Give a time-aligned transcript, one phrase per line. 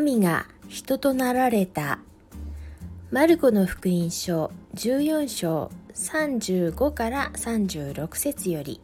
[0.00, 1.98] 神が人となられた。
[3.10, 8.80] マルコの福音書14章35から36節より。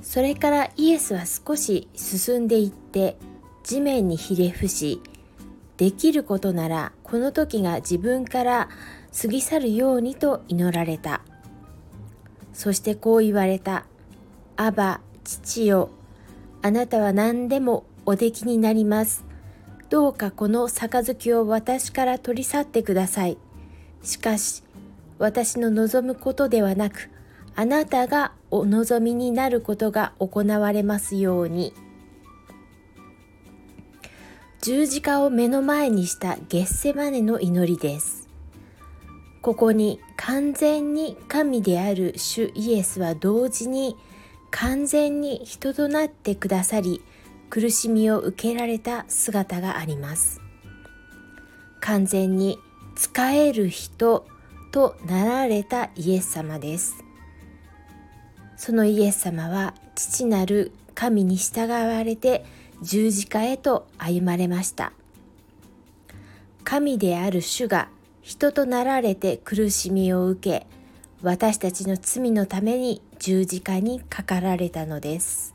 [0.00, 3.18] それからイエスは少し進んでいって
[3.64, 5.02] 地面にひれ伏し
[5.76, 8.70] できることならこの時が自分から
[9.20, 11.20] 過ぎ去るようにと祈られた。
[12.54, 13.84] そしてこう言われた
[14.56, 15.90] 「アバ父よ
[16.62, 19.26] あなたは何でもおできになります。
[19.88, 23.38] どうかこの杯を私から取り去ってください。
[24.02, 24.62] しかし、
[25.18, 27.08] 私の望むことではなく、
[27.54, 31.72] あなたがお望みになることが行われますように。
[34.60, 38.28] 十字架を目の前にしたゲッセマネの祈りです。
[39.40, 43.96] ここに完全に神である主イエスは同時に
[44.50, 47.00] 完全に人となってくださり、
[47.50, 50.40] 苦しみを受けられた姿があります。
[51.80, 52.58] 完全に
[52.96, 54.26] 使える人
[54.72, 56.96] となられたイエス様です。
[58.56, 62.44] そのイエス様は父なる神に従われて
[62.82, 64.92] 十字架へと歩まれました。
[66.64, 67.88] 神である主が
[68.22, 70.66] 人となられて苦しみを受け
[71.22, 75.54] 私たちの罪のために十字架にかかられたのです。